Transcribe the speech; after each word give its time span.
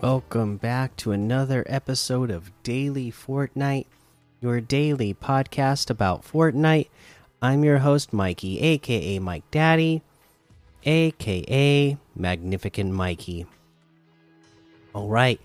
Welcome 0.00 0.58
back 0.58 0.96
to 0.98 1.12
another 1.12 1.64
episode 1.66 2.30
of 2.30 2.52
Daily 2.62 3.10
Fortnite, 3.10 3.86
your 4.40 4.60
daily 4.60 5.12
podcast 5.12 5.90
about 5.90 6.22
Fortnite. 6.22 6.88
I'm 7.42 7.64
your 7.64 7.78
host, 7.78 8.12
Mikey, 8.12 8.60
aka 8.60 9.18
Mike 9.18 9.50
Daddy, 9.50 10.02
aka 10.84 11.98
Magnificent 12.14 12.92
Mikey. 12.92 13.46
All 14.94 15.08
right, 15.08 15.40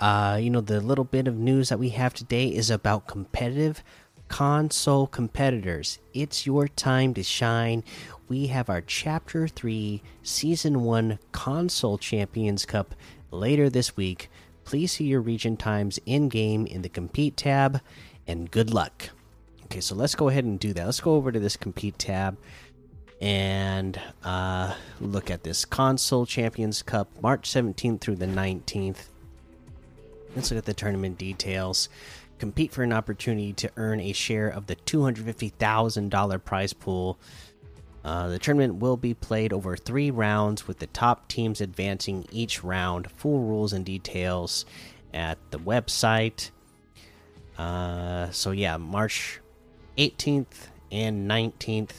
uh, 0.00 0.38
you 0.40 0.50
know, 0.50 0.60
the 0.60 0.80
little 0.80 1.04
bit 1.04 1.26
of 1.26 1.36
news 1.36 1.70
that 1.70 1.78
we 1.78 1.90
have 1.90 2.12
today 2.12 2.48
is 2.48 2.70
about 2.70 3.06
competitive 3.06 3.82
console 4.28 5.06
competitors. 5.06 5.98
It's 6.12 6.46
your 6.46 6.68
time 6.68 7.14
to 7.14 7.22
shine. 7.22 7.84
We 8.26 8.46
have 8.46 8.70
our 8.70 8.80
Chapter 8.80 9.46
3 9.46 10.00
Season 10.22 10.82
1 10.82 11.18
Console 11.32 11.98
Champions 11.98 12.64
Cup 12.64 12.94
later 13.30 13.68
this 13.68 13.98
week. 13.98 14.30
Please 14.64 14.92
see 14.92 15.04
your 15.04 15.20
region 15.20 15.58
times 15.58 15.98
in 16.06 16.30
game 16.30 16.66
in 16.66 16.80
the 16.80 16.88
compete 16.88 17.36
tab 17.36 17.82
and 18.26 18.50
good 18.50 18.72
luck. 18.72 19.10
Okay, 19.64 19.80
so 19.80 19.94
let's 19.94 20.14
go 20.14 20.30
ahead 20.30 20.44
and 20.44 20.58
do 20.58 20.72
that. 20.72 20.86
Let's 20.86 21.00
go 21.00 21.16
over 21.16 21.32
to 21.32 21.38
this 21.38 21.58
compete 21.58 21.98
tab 21.98 22.38
and 23.20 24.00
uh, 24.22 24.74
look 25.02 25.30
at 25.30 25.42
this 25.42 25.66
console 25.66 26.24
champions 26.24 26.80
cup 26.80 27.10
March 27.20 27.50
17th 27.50 28.00
through 28.00 28.16
the 28.16 28.26
19th. 28.26 29.08
Let's 30.34 30.50
look 30.50 30.58
at 30.58 30.64
the 30.64 30.72
tournament 30.72 31.18
details. 31.18 31.90
Compete 32.38 32.72
for 32.72 32.82
an 32.82 32.92
opportunity 32.92 33.52
to 33.52 33.70
earn 33.76 34.00
a 34.00 34.12
share 34.12 34.48
of 34.48 34.66
the 34.66 34.76
$250,000 34.76 36.44
prize 36.44 36.72
pool 36.72 37.18
uh, 38.04 38.28
the 38.28 38.38
tournament 38.38 38.76
will 38.76 38.98
be 38.98 39.14
played 39.14 39.52
over 39.52 39.76
three 39.76 40.10
rounds 40.10 40.68
with 40.68 40.78
the 40.78 40.86
top 40.88 41.26
teams 41.28 41.60
advancing 41.60 42.26
each 42.30 42.62
round. 42.62 43.10
Full 43.12 43.40
rules 43.40 43.72
and 43.72 43.84
details 43.84 44.66
at 45.14 45.38
the 45.50 45.58
website. 45.58 46.50
Uh, 47.56 48.30
so, 48.30 48.50
yeah, 48.50 48.76
March 48.76 49.40
18th 49.96 50.68
and 50.92 51.30
19th. 51.30 51.92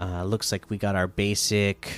Uh, 0.00 0.24
looks 0.24 0.50
like 0.50 0.70
we 0.70 0.78
got 0.78 0.96
our 0.96 1.06
basic 1.06 1.90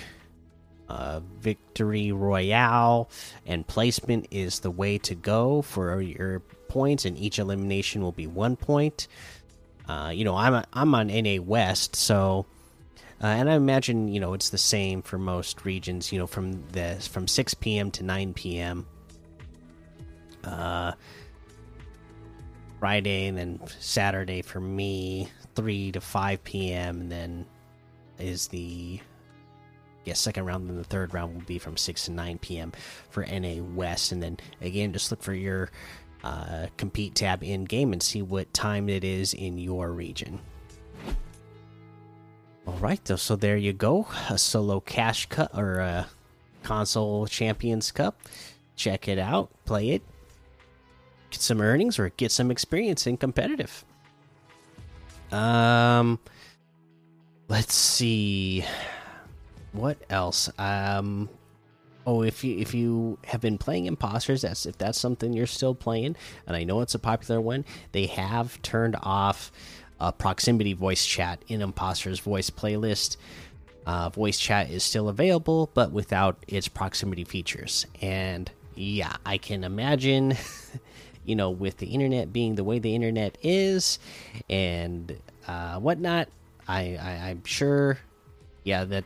uh, 0.89 1.21
victory 1.39 2.13
royale, 2.13 3.09
and 3.47 3.67
placement 3.67 4.27
is 4.31 4.61
the 4.61 4.71
way 4.71 4.99
to 4.99 5.15
go 5.15 5.63
for 5.63 6.01
your 6.01 6.41
points, 6.69 7.05
and 7.05 7.17
each 7.17 7.39
elimination 7.39 8.03
will 8.03 8.13
be 8.13 8.27
one 8.27 8.57
point. 8.57 9.09
Uh, 9.89 10.11
you 10.15 10.25
know, 10.25 10.37
I'm 10.37 10.65
I'm 10.73 10.95
on 10.95 11.07
NA 11.07 11.41
West, 11.41 11.97
so 11.97 12.47
uh, 13.23 13.27
and 13.27 13.51
I 13.51 13.55
imagine 13.55 14.09
you 14.09 14.21
know 14.21 14.35
it's 14.35 14.51
the 14.51 14.59
same 14.59 15.03
for 15.03 15.19
most 15.19 15.65
regions. 15.65 16.13
You 16.13 16.19
know, 16.19 16.27
from 16.27 16.63
the 16.73 16.97
from 17.11 17.27
6 17.27 17.55
p.m. 17.55 17.91
to 17.93 18.03
9 18.03 18.35
p.m. 18.35 18.87
Uh, 20.45 20.93
Friday 22.79 23.27
and 23.27 23.39
then 23.39 23.61
Saturday 23.81 24.43
for 24.43 24.61
me, 24.61 25.29
3 25.55 25.93
to 25.93 26.01
5 26.01 26.45
p.m. 26.45 27.01
And 27.01 27.13
then 27.13 27.47
is 28.19 28.49
the 28.49 29.01
yeah 30.05 30.15
second 30.15 30.47
round 30.47 30.71
and 30.71 30.79
the 30.79 30.85
third 30.85 31.13
round 31.13 31.35
will 31.35 31.43
be 31.43 31.59
from 31.59 31.77
6 31.77 32.05
to 32.05 32.13
9 32.13 32.39
p.m. 32.39 32.73
for 33.09 33.25
NA 33.25 33.63
West. 33.63 34.13
And 34.13 34.23
then 34.23 34.39
again, 34.61 34.93
just 34.93 35.11
look 35.11 35.23
for 35.23 35.35
your 35.35 35.71
uh, 36.23 36.67
compete 36.77 37.15
tab 37.15 37.43
in 37.43 37.65
game 37.65 37.93
and 37.93 38.03
see 38.03 38.21
what 38.21 38.53
time 38.53 38.89
it 38.89 39.05
is 39.05 39.33
in 39.33 39.59
your 39.59 39.93
region. 39.93 40.41
Right, 42.79 43.09
so 43.19 43.37
there 43.37 43.57
you 43.57 43.73
go. 43.73 44.07
A 44.29 44.37
solo 44.37 44.81
cash 44.81 45.27
cut 45.27 45.51
or 45.57 45.79
a 45.79 46.07
console 46.63 47.27
champions 47.27 47.91
cup. 47.91 48.21
Check 48.77 49.09
it 49.09 49.19
out, 49.19 49.51
play 49.65 49.91
it, 49.91 50.03
get 51.31 51.41
some 51.41 51.61
earnings 51.61 51.99
or 51.99 52.11
get 52.11 52.31
some 52.31 52.51
experience 52.51 53.07
in 53.07 53.17
competitive. 53.17 53.85
Um, 55.33 56.19
let's 57.49 57.75
see, 57.75 58.65
what 59.73 59.97
else? 60.11 60.51
Um, 60.59 61.29
oh, 62.07 62.23
if 62.23 62.45
you 62.45 62.59
if 62.59 62.75
you 62.75 63.19
have 63.25 63.41
been 63.41 63.59
playing 63.59 63.87
imposters, 63.87 64.43
that's 64.43 64.67
if 64.67 64.77
that's 64.77 65.01
something 65.01 65.33
you're 65.33 65.47
still 65.47 65.75
playing, 65.75 66.17
and 66.47 66.55
I 66.55 66.65
know 66.65 66.83
it's 66.83 66.95
a 66.95 66.99
popular 66.99 67.41
one. 67.41 67.65
They 67.93 68.07
have 68.07 68.61
turned 68.63 68.97
off 69.03 69.51
uh, 70.01 70.13
proximity 70.13 70.73
voice 70.73 71.05
chat 71.05 71.43
in 71.49 71.63
Imposter's 71.63 72.21
Voice 72.21 72.51
playlist. 72.51 73.17
Uh, 73.87 74.09
voice 74.09 74.39
chat 74.39 74.71
is 74.71 74.83
still 74.83 75.09
available, 75.09 75.71
but 75.75 75.93
without 75.93 76.45
its 76.49 76.67
proximity 76.67 77.25
features. 77.25 77.87
And 78.03 78.51
yeah, 78.75 79.15
I 79.25 79.39
can 79.39 79.63
imagine, 79.63 80.37
you 81.25 81.37
know, 81.37 81.51
with 81.51 81.79
the 81.79 81.87
internet 81.87 82.33
being 82.33 82.57
the 82.57 82.65
way 82.65 82.79
the 82.79 82.95
internet 82.95 83.39
is 83.43 83.99
and 84.51 85.17
uh, 85.47 85.79
whatnot, 85.79 86.29
I, 86.67 86.99
I 87.01 87.31
am 87.31 87.45
sure, 87.45 87.99
yeah, 88.65 88.85
that 88.85 89.05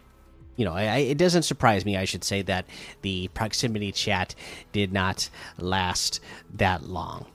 you 0.56 0.65
know, 0.65 0.75
I, 0.75 0.99
it 0.99 1.17
doesn't 1.17 1.45
surprise 1.45 1.87
me. 1.87 1.97
I 1.97 2.05
should 2.05 2.25
say 2.25 2.43
that 2.43 2.67
the 3.00 3.29
proximity 3.29 3.93
chat 3.93 4.34
did 4.73 4.93
not 4.93 5.31
last 5.59 6.21
that 6.55 6.83
long 6.83 7.27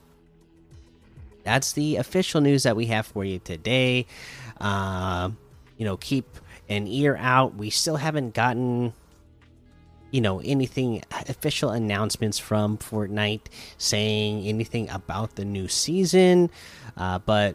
that's 1.46 1.74
the 1.74 1.94
official 1.96 2.40
news 2.40 2.64
that 2.64 2.74
we 2.74 2.86
have 2.86 3.06
for 3.06 3.24
you 3.24 3.38
today. 3.38 4.04
Uh, 4.60 5.30
you 5.76 5.84
know, 5.84 5.96
keep 5.96 6.26
an 6.68 6.88
ear 6.88 7.16
out. 7.20 7.54
We 7.54 7.70
still 7.70 7.94
haven't 7.94 8.34
gotten, 8.34 8.92
you 10.10 10.20
know, 10.20 10.40
anything 10.40 11.04
official 11.28 11.70
announcements 11.70 12.36
from 12.36 12.78
Fortnite 12.78 13.46
saying 13.78 14.44
anything 14.44 14.90
about 14.90 15.36
the 15.36 15.44
new 15.44 15.68
season, 15.68 16.50
uh, 16.96 17.20
but 17.20 17.54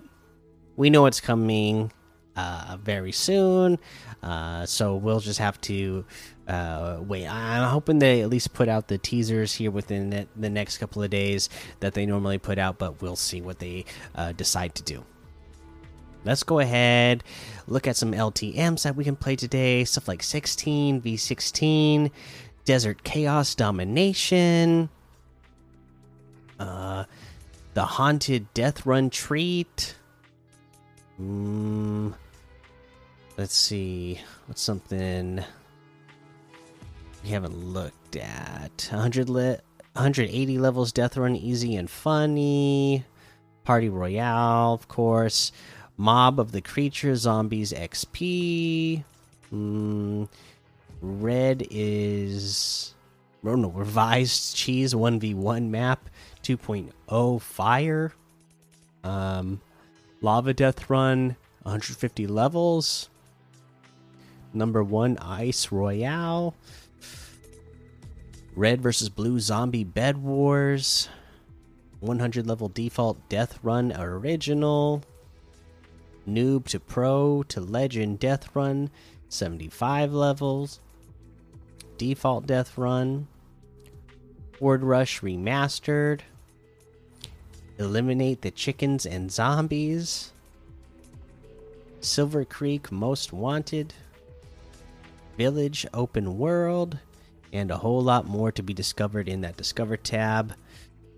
we 0.77 0.89
know 0.89 1.05
it's 1.05 1.19
coming 1.19 1.91
uh, 2.35 2.77
very 2.81 3.11
soon. 3.11 3.79
Uh, 4.23 4.65
so 4.65 4.95
we'll 4.95 5.19
just 5.19 5.39
have 5.39 5.59
to 5.61 6.05
uh, 6.47 6.99
wait. 7.01 7.27
I'm 7.27 7.69
hoping 7.69 7.99
they 7.99 8.21
at 8.21 8.29
least 8.29 8.53
put 8.53 8.69
out 8.69 8.87
the 8.87 8.97
teasers 8.97 9.53
here 9.53 9.71
within 9.71 10.27
the 10.35 10.49
next 10.49 10.77
couple 10.77 11.01
of 11.03 11.09
days 11.09 11.49
that 11.79 11.93
they 11.93 12.05
normally 12.05 12.37
put 12.37 12.57
out, 12.57 12.77
but 12.77 13.01
we'll 13.01 13.15
see 13.15 13.41
what 13.41 13.59
they 13.59 13.85
uh, 14.15 14.31
decide 14.33 14.75
to 14.75 14.83
do. 14.83 15.03
Let's 16.23 16.43
go 16.43 16.59
ahead, 16.59 17.23
look 17.65 17.87
at 17.87 17.95
some 17.95 18.11
LTMs 18.11 18.83
that 18.83 18.95
we 18.95 19.03
can 19.03 19.15
play 19.15 19.35
today. 19.35 19.83
Stuff 19.85 20.07
like 20.07 20.21
16, 20.21 21.01
V16, 21.01 22.11
Desert 22.63 23.03
Chaos 23.03 23.55
Domination, 23.55 24.89
uh, 26.59 27.05
the 27.73 27.85
Haunted 27.85 28.53
Death 28.53 28.85
Run 28.85 29.09
Treat. 29.09 29.95
Mm, 31.21 32.13
let's 33.37 33.55
see. 33.55 34.19
What's 34.47 34.61
something 34.61 35.43
we 37.23 37.29
haven't 37.29 37.55
looked 37.55 38.15
at? 38.15 38.87
100 38.89 39.29
lit. 39.29 39.63
180 39.93 40.57
levels 40.57 40.93
death 40.93 41.17
run 41.17 41.35
easy 41.35 41.75
and 41.75 41.89
funny 41.89 43.03
party 43.65 43.89
royale 43.89 44.73
of 44.73 44.87
course 44.87 45.51
mob 45.97 46.39
of 46.39 46.53
the 46.53 46.61
creature 46.61 47.13
zombies 47.13 47.73
xp 47.73 49.03
mm, 49.51 50.29
red 51.01 51.67
is 51.69 52.93
oh 53.45 53.55
no 53.55 53.67
revised 53.69 54.55
cheese 54.55 54.93
1v1 54.93 55.67
map 55.69 56.09
2.0 56.41 57.41
fire 57.41 58.13
um 59.03 59.59
lava 60.21 60.53
death 60.53 60.89
run 60.89 61.35
150 61.63 62.27
levels 62.27 63.09
number 64.53 64.83
one 64.83 65.17
ice 65.17 65.71
royale 65.71 66.55
Red 68.55 68.81
versus 68.81 69.07
Blue 69.07 69.39
Zombie 69.39 69.85
Bed 69.85 70.17
Wars. 70.17 71.07
100 72.01 72.47
level 72.47 72.67
default 72.67 73.17
Death 73.29 73.59
Run 73.63 73.93
Original. 73.95 75.03
Noob 76.27 76.65
to 76.67 76.79
Pro 76.79 77.43
to 77.43 77.61
Legend 77.61 78.19
Death 78.19 78.53
Run. 78.53 78.89
75 79.29 80.13
levels. 80.13 80.81
Default 81.97 82.45
Death 82.45 82.77
Run. 82.77 83.27
Horde 84.59 84.83
Rush 84.83 85.21
Remastered. 85.21 86.21
Eliminate 87.81 88.41
the 88.41 88.51
Chickens 88.51 89.05
and 89.05 89.31
Zombies. 89.31 90.31
Silver 91.99 92.45
Creek 92.45 92.91
Most 92.91 93.33
Wanted. 93.33 93.93
Village 95.37 95.85
Open 95.93 96.37
World 96.37 96.99
and 97.53 97.71
a 97.71 97.77
whole 97.77 98.01
lot 98.01 98.27
more 98.27 98.51
to 98.51 98.63
be 98.63 98.73
discovered 98.73 99.27
in 99.27 99.41
that 99.41 99.57
Discover 99.57 99.97
tab. 99.97 100.53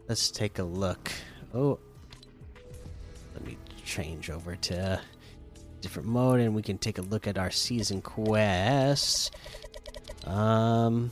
Let's 0.08 0.32
take 0.32 0.60
a 0.60 0.64
look. 0.64 1.12
Oh, 1.54 1.80
let 3.34 3.46
me 3.46 3.58
change 3.86 4.30
over 4.30 4.56
to 4.56 5.00
different 5.82 6.08
mode 6.08 6.40
and 6.40 6.56
we 6.56 6.62
can 6.62 6.78
take 6.78 6.98
a 6.98 7.02
look 7.02 7.28
at 7.28 7.38
our 7.38 7.52
season 7.52 8.02
quests. 8.02 9.30
Um, 10.26 11.12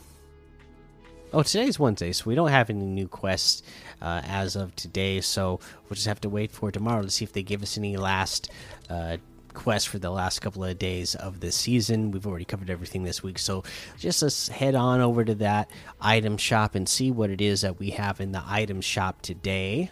Oh, 1.34 1.42
today's 1.42 1.78
Wednesday, 1.78 2.12
so 2.12 2.24
we 2.26 2.34
don't 2.34 2.50
have 2.50 2.68
any 2.68 2.84
new 2.84 3.08
quests 3.08 3.62
uh, 4.02 4.20
as 4.26 4.54
of 4.54 4.76
today. 4.76 5.22
So 5.22 5.60
we'll 5.84 5.94
just 5.94 6.06
have 6.06 6.20
to 6.20 6.28
wait 6.28 6.52
for 6.52 6.70
tomorrow 6.70 7.00
to 7.00 7.08
see 7.08 7.24
if 7.24 7.32
they 7.32 7.42
give 7.42 7.62
us 7.62 7.78
any 7.78 7.96
last 7.96 8.50
uh, 8.90 9.16
quests 9.54 9.88
for 9.88 9.98
the 9.98 10.10
last 10.10 10.40
couple 10.40 10.62
of 10.62 10.78
days 10.78 11.14
of 11.14 11.40
this 11.40 11.56
season. 11.56 12.10
We've 12.10 12.26
already 12.26 12.44
covered 12.44 12.68
everything 12.68 13.04
this 13.04 13.22
week, 13.22 13.38
so 13.38 13.64
just 13.98 14.20
let's 14.20 14.48
head 14.48 14.74
on 14.74 15.00
over 15.00 15.24
to 15.24 15.34
that 15.36 15.70
item 16.02 16.36
shop 16.36 16.74
and 16.74 16.86
see 16.86 17.10
what 17.10 17.30
it 17.30 17.40
is 17.40 17.62
that 17.62 17.78
we 17.78 17.88
have 17.90 18.20
in 18.20 18.32
the 18.32 18.42
item 18.46 18.82
shop 18.82 19.22
today. 19.22 19.90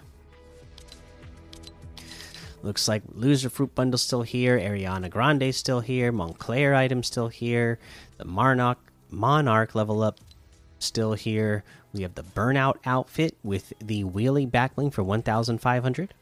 Looks 2.62 2.86
like 2.86 3.02
Loserfruit 3.06 3.74
bundle 3.74 3.96
still 3.96 4.20
here, 4.20 4.60
Ariana 4.60 5.08
Grande 5.08 5.54
still 5.54 5.80
here, 5.80 6.12
Montclair 6.12 6.74
item 6.74 7.02
still 7.02 7.28
here, 7.28 7.78
the 8.18 8.26
Monarch 8.26 8.92
Monarch 9.10 9.74
level 9.74 10.02
up 10.02 10.20
still 10.80 11.14
here. 11.14 11.62
We 11.92 12.02
have 12.02 12.14
the 12.14 12.22
Burnout 12.22 12.76
outfit 12.84 13.36
with 13.42 13.72
the 13.78 14.04
wheelie 14.04 14.50
backbling 14.50 14.92
for 14.92 15.02
1,500. 15.02 16.14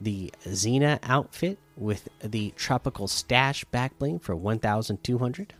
The 0.00 0.32
Xena 0.44 0.98
outfit 1.02 1.58
with 1.76 2.08
the 2.22 2.52
Tropical 2.56 3.08
Stash 3.08 3.64
backbling 3.66 4.20
for 4.20 4.36
1,200. 4.36 5.54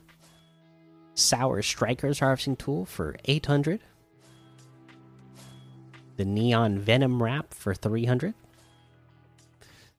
Sour 1.15 1.63
Strikers 1.63 2.21
harvesting 2.21 2.57
tool 2.57 2.85
for 2.85 3.17
800. 3.25 3.81
The 6.17 6.25
Neon 6.25 6.79
Venom 6.79 7.23
wrap 7.23 7.55
for 7.55 7.75
300. 7.75 8.35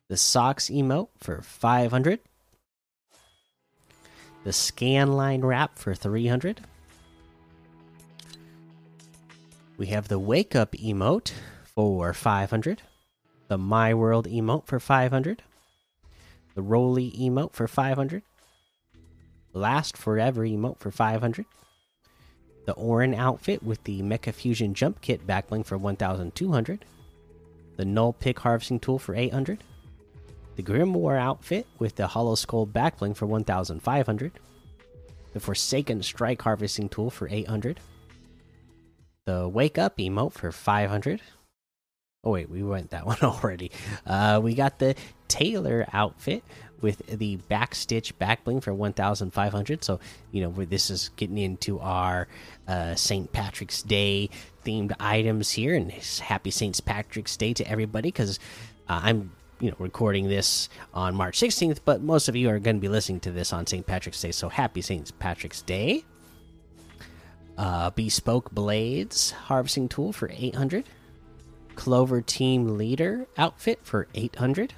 The 0.08 0.18
Socks 0.18 0.70
emote 0.70 1.10
for 1.20 1.42
500. 1.42 2.20
The 4.44 4.52
Scanline 4.52 5.44
wrap 5.44 5.78
for 5.78 5.94
300 5.94 6.62
We 9.78 9.88
have 9.88 10.08
the 10.08 10.18
Wake 10.18 10.56
Up 10.56 10.72
emote 10.72 11.34
for 11.64 12.12
500. 12.12 12.82
The 13.48 13.60
My 13.60 13.94
World 13.94 14.28
emote 14.28 14.66
for 14.66 14.80
500. 14.80 15.44
The 16.56 16.64
Rollie 16.64 17.16
emote 17.16 17.54
for 17.54 17.68
500. 17.68 18.24
Last 19.54 19.96
Forever 19.96 20.42
emote 20.42 20.80
for 20.80 20.90
500. 20.90 21.46
The 22.66 22.74
Orin 22.74 23.14
outfit 23.14 23.62
with 23.62 23.84
the 23.84 24.02
Mecha 24.02 24.34
Fusion 24.34 24.74
Jump 24.74 25.00
Kit 25.02 25.28
backbling 25.28 25.64
for 25.64 25.78
1200. 25.78 26.84
The 27.76 27.86
Null 27.86 28.14
Pick 28.14 28.40
Harvesting 28.40 28.80
Tool 28.80 28.98
for 28.98 29.14
800. 29.14 29.64
The 30.56 30.64
Grimoire 30.64 31.20
outfit 31.20 31.68
with 31.78 31.98
the 31.98 32.08
Hollow 32.08 32.34
Skull 32.34 32.66
backbling 32.66 33.16
for 33.16 33.28
1500. 33.28 34.32
The 35.34 35.40
Forsaken 35.40 36.02
Strike 36.02 36.42
Harvesting 36.42 36.90
Tool 36.90 37.12
for 37.12 37.30
800 37.30 37.80
the 39.28 39.48
wake 39.48 39.78
up 39.78 39.98
emote 39.98 40.32
for 40.32 40.52
500 40.52 41.22
oh 42.24 42.32
wait 42.32 42.50
we 42.50 42.64
went 42.64 42.90
that 42.92 43.06
one 43.12 43.20
already. 43.22 43.70
Uh 44.06 44.40
we 44.42 44.56
got 44.56 44.80
the 44.80 44.96
taylor 45.28 45.86
outfit 45.92 46.44
with 46.82 47.06
the 47.08 47.38
backstitch 47.50 48.14
backbling 48.14 48.64
for 48.64 48.74
1500 48.74 49.84
so 49.84 50.00
you 50.32 50.42
know 50.42 50.52
this 50.66 50.90
is 50.90 51.10
getting 51.18 51.38
into 51.38 51.80
our 51.80 52.28
uh 52.68 52.96
st 52.96 53.32
patrick's 53.34 53.84
day 53.84 54.30
themed 54.66 54.94
items 55.00 55.52
here 55.52 55.76
and 55.76 55.92
happy 55.92 56.50
st 56.50 56.84
patrick's 56.86 57.36
day 57.36 57.54
to 57.54 57.68
everybody 57.70 58.08
because 58.08 58.40
uh, 58.88 59.02
i'm 59.04 59.32
you 59.60 59.70
know 59.70 59.76
recording 59.80 60.30
this 60.30 60.70
on 60.94 61.14
march 61.16 61.38
16th 61.38 61.80
but 61.84 62.02
most 62.02 62.30
of 62.30 62.36
you 62.38 62.48
are 62.50 62.60
going 62.60 62.78
to 62.78 62.82
be 62.82 62.88
listening 62.88 63.20
to 63.20 63.32
this 63.32 63.52
on 63.52 63.68
st 63.68 63.86
patrick's 63.86 64.22
day. 64.22 64.32
So 64.32 64.48
happy 64.48 64.82
st 64.82 65.12
patrick's 65.20 65.62
day 65.62 66.06
uh, 67.58 67.90
bespoke 67.92 68.52
blades 68.52 69.32
harvesting 69.32 69.90
tool 69.90 70.14
for 70.14 70.30
800 70.32 70.86
clover 71.76 72.22
team 72.22 72.78
leader 72.78 73.28
outfit 73.38 73.80
for 73.84 74.08
800 74.14 74.74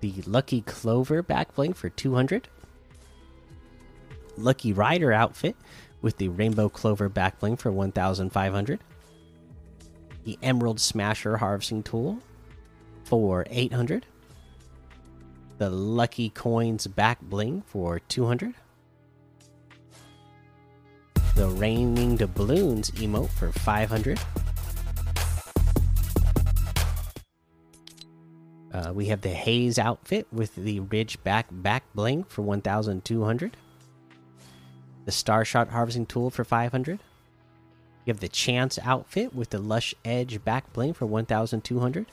the 0.00 0.14
lucky 0.26 0.60
clover 0.62 1.22
back 1.22 1.54
bling 1.54 1.72
for 1.72 1.88
200 1.88 2.48
lucky 4.36 4.72
rider 4.72 5.12
outfit 5.12 5.56
with 6.00 6.16
the 6.18 6.28
rainbow 6.28 6.68
clover 6.68 7.08
back 7.08 7.40
bling 7.40 7.56
for 7.56 7.72
1500 7.72 8.80
the 10.24 10.38
emerald 10.42 10.78
smasher 10.80 11.38
harvesting 11.38 11.82
tool 11.82 12.20
for 13.04 13.46
800 13.50 14.06
the 15.58 15.70
lucky 15.70 16.30
coins 16.30 16.86
back 16.86 17.20
bling 17.20 17.62
for 17.62 17.98
200 17.98 18.54
the 21.38 21.46
Raining 21.50 22.16
Doubloons 22.16 22.90
emote 22.96 23.30
for 23.30 23.52
500. 23.52 24.18
Uh, 28.74 28.92
we 28.92 29.06
have 29.06 29.20
the 29.20 29.28
Haze 29.28 29.78
outfit 29.78 30.26
with 30.32 30.56
the 30.56 30.80
Ridge 30.80 31.22
Back 31.22 31.46
Back 31.52 31.84
Bling 31.94 32.24
for 32.24 32.42
1,200. 32.42 33.56
The 35.04 35.12
Starshot 35.12 35.68
Harvesting 35.68 36.06
Tool 36.06 36.30
for 36.30 36.42
500. 36.42 36.98
You 38.04 38.12
have 38.12 38.18
the 38.18 38.26
Chance 38.26 38.80
outfit 38.82 39.32
with 39.32 39.50
the 39.50 39.60
Lush 39.60 39.94
Edge 40.04 40.42
Back 40.42 40.72
Bling 40.72 40.92
for 40.92 41.06
1,200. 41.06 42.06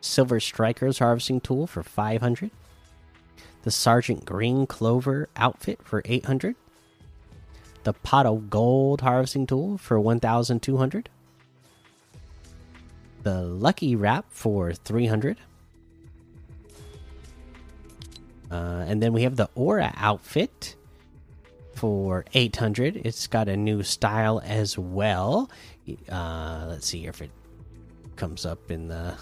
Silver 0.00 0.40
Strikers 0.40 0.98
Harvesting 0.98 1.40
Tool 1.40 1.68
for 1.68 1.84
500. 1.84 2.50
The 3.62 3.70
Sergeant 3.70 4.24
Green 4.24 4.66
Clover 4.66 5.28
outfit 5.36 5.78
for 5.84 6.02
800 6.04 6.56
the 7.84 7.92
pot 7.92 8.26
of 8.26 8.50
gold 8.50 9.00
harvesting 9.00 9.46
tool 9.46 9.78
for 9.78 10.00
1200 10.00 11.08
the 13.22 13.42
lucky 13.42 13.94
wrap 13.94 14.26
for 14.30 14.72
300 14.72 15.38
uh, 18.50 18.54
and 18.86 19.02
then 19.02 19.12
we 19.12 19.22
have 19.22 19.36
the 19.36 19.48
aura 19.54 19.92
outfit 19.96 20.76
for 21.74 22.24
800 22.34 22.96
it's 23.04 23.26
got 23.26 23.48
a 23.48 23.56
new 23.56 23.82
style 23.82 24.40
as 24.44 24.78
well. 24.78 25.50
Uh, 26.08 26.66
let's 26.68 26.86
see 26.86 27.06
if 27.06 27.20
it 27.22 27.30
comes 28.16 28.46
up 28.46 28.70
in 28.70 28.88
the 28.88 29.16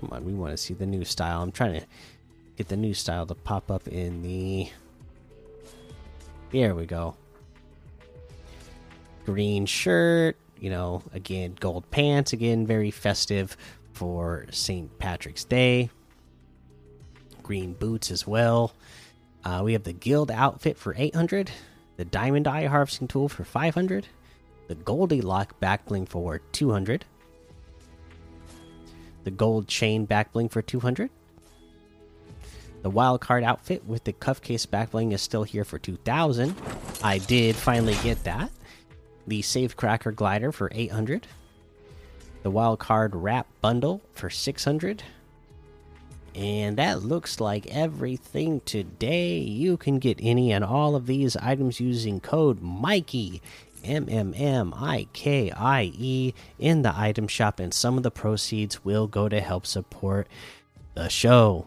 come 0.00 0.10
on 0.12 0.24
we 0.24 0.34
want 0.34 0.52
to 0.52 0.56
see 0.56 0.74
the 0.74 0.86
new 0.86 1.04
style. 1.04 1.42
I'm 1.42 1.52
trying 1.52 1.80
to 1.80 1.86
get 2.56 2.68
the 2.68 2.76
new 2.76 2.94
style 2.94 3.26
to 3.26 3.34
pop 3.34 3.70
up 3.70 3.88
in 3.88 4.22
the 4.22 4.68
here 6.50 6.74
we 6.74 6.86
go. 6.86 7.16
Green 9.26 9.66
shirt, 9.66 10.36
you 10.58 10.70
know, 10.70 11.02
again, 11.12 11.56
gold 11.60 11.90
pants, 11.90 12.32
again, 12.32 12.66
very 12.66 12.90
festive 12.90 13.56
for 13.92 14.46
St. 14.50 14.98
Patrick's 14.98 15.44
Day. 15.44 15.90
Green 17.42 17.74
boots 17.74 18.10
as 18.10 18.26
well. 18.26 18.72
Uh, 19.44 19.62
we 19.64 19.72
have 19.72 19.84
the 19.84 19.92
guild 19.92 20.30
outfit 20.30 20.76
for 20.76 20.94
800, 20.96 21.50
the 21.96 22.04
diamond 22.04 22.46
eye 22.46 22.66
harvesting 22.66 23.08
tool 23.08 23.28
for 23.28 23.44
500, 23.44 24.06
the 24.66 24.74
Goldilock 24.74 25.50
backbling 25.60 26.08
for 26.08 26.38
200, 26.52 27.04
the 29.24 29.30
gold 29.30 29.68
chain 29.68 30.06
backbling 30.06 30.50
for 30.50 30.62
200, 30.62 31.10
the 32.82 32.90
wild 32.90 33.20
card 33.20 33.44
outfit 33.44 33.84
with 33.86 34.04
the 34.04 34.12
cuff 34.12 34.40
case 34.40 34.66
backbling 34.66 35.12
is 35.12 35.22
still 35.22 35.42
here 35.42 35.64
for 35.64 35.78
2000. 35.78 36.54
I 37.02 37.18
did 37.18 37.56
finally 37.56 37.96
get 38.02 38.22
that. 38.24 38.50
The 39.26 39.42
Safe 39.42 39.76
Cracker 39.76 40.12
glider 40.12 40.52
for 40.52 40.70
800. 40.72 41.26
The 42.42 42.50
wild 42.50 42.78
card 42.78 43.14
wrap 43.14 43.46
bundle 43.60 44.00
for 44.12 44.30
600. 44.30 45.02
And 46.34 46.78
that 46.78 47.02
looks 47.02 47.40
like 47.40 47.66
everything 47.66 48.60
today. 48.60 49.38
You 49.38 49.76
can 49.76 49.98
get 49.98 50.18
any 50.22 50.52
and 50.52 50.64
all 50.64 50.94
of 50.94 51.06
these 51.06 51.36
items 51.36 51.80
using 51.80 52.20
code 52.20 52.62
Mikey 52.62 53.42
M 53.84 54.06
M 54.08 54.34
M 54.36 54.72
I 54.76 55.08
K 55.12 55.50
I 55.50 55.92
E 55.94 56.34
in 56.58 56.82
the 56.82 56.96
item 56.96 57.28
shop, 57.28 57.60
and 57.60 57.72
some 57.72 57.96
of 57.96 58.02
the 58.02 58.10
proceeds 58.10 58.84
will 58.84 59.06
go 59.06 59.28
to 59.28 59.40
help 59.40 59.66
support 59.66 60.28
the 60.94 61.08
show 61.08 61.66